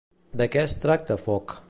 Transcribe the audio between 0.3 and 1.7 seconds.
De què es tracta Fog?